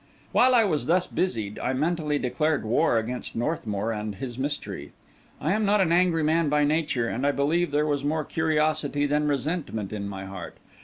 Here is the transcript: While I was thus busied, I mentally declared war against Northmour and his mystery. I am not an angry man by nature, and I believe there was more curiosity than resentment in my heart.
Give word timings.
While 0.31 0.55
I 0.55 0.63
was 0.63 0.87
thus 0.87 1.05
busied, 1.05 1.59
I 1.59 1.73
mentally 1.73 2.17
declared 2.17 2.65
war 2.65 2.97
against 2.97 3.35
Northmour 3.35 3.91
and 3.91 4.15
his 4.15 4.39
mystery. 4.39 4.93
I 5.39 5.51
am 5.53 5.63
not 5.63 5.79
an 5.79 5.91
angry 5.91 6.23
man 6.23 6.49
by 6.49 6.63
nature, 6.63 7.07
and 7.07 7.23
I 7.23 7.31
believe 7.31 7.69
there 7.69 7.85
was 7.85 8.03
more 8.03 8.25
curiosity 8.25 9.05
than 9.05 9.27
resentment 9.27 9.93
in 9.93 10.09
my 10.09 10.25
heart. 10.25 10.55